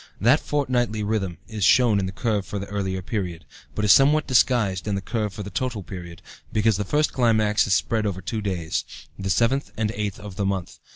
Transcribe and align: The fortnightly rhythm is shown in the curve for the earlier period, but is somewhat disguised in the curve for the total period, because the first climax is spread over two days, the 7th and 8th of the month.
The 0.19 0.35
fortnightly 0.35 1.03
rhythm 1.03 1.37
is 1.47 1.63
shown 1.63 1.99
in 1.99 2.07
the 2.07 2.11
curve 2.11 2.43
for 2.43 2.57
the 2.57 2.65
earlier 2.65 3.03
period, 3.03 3.45
but 3.75 3.85
is 3.85 3.91
somewhat 3.91 4.25
disguised 4.25 4.87
in 4.87 4.95
the 4.95 4.99
curve 4.99 5.31
for 5.31 5.43
the 5.43 5.51
total 5.51 5.83
period, 5.83 6.23
because 6.51 6.77
the 6.77 6.83
first 6.83 7.13
climax 7.13 7.67
is 7.67 7.75
spread 7.75 8.07
over 8.07 8.19
two 8.19 8.41
days, 8.41 8.83
the 9.19 9.29
7th 9.29 9.69
and 9.77 9.91
8th 9.91 10.17
of 10.19 10.37
the 10.37 10.45
month. 10.47 10.79